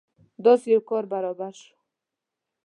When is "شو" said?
1.61-1.75